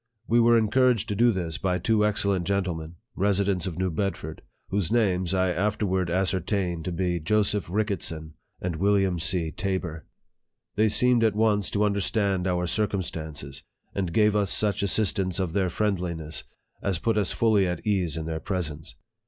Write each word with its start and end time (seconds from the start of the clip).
We 0.27 0.39
were 0.39 0.57
encouraged 0.57 1.07
to 1.09 1.15
do 1.15 1.29
this 1.31 1.59
by 1.59 1.77
two 1.77 2.03
excellent 2.03 2.47
gentle 2.47 2.73
men, 2.73 2.95
residents 3.15 3.67
of 3.67 3.77
New 3.77 3.91
Bedford, 3.91 4.41
whose 4.69 4.91
names 4.91 5.31
I 5.31 5.51
after 5.51 5.85
ward 5.85 6.09
ascertained 6.09 6.85
to 6.85 6.91
be 6.91 7.19
Joseph 7.19 7.67
Ricketsori 7.67 8.31
and 8.59 8.77
William 8.77 9.19
C. 9.19 9.51
Taber. 9.51 10.07
They 10.73 10.89
seemed 10.89 11.23
at 11.23 11.35
once 11.35 11.69
to 11.69 11.83
understand 11.83 12.47
our 12.47 12.65
circumstances, 12.65 13.61
and 13.93 14.11
gave 14.11 14.35
us 14.35 14.49
such 14.49 14.81
assurance 14.81 15.39
of 15.39 15.53
their 15.53 15.69
friendliness 15.69 16.45
as 16.81 16.97
put 16.97 17.15
us 17.15 17.31
fully 17.31 17.67
at 17.67 17.85
ease 17.85 18.17
in 18.17 18.25
their 18.25 18.39
presence. 18.39 18.95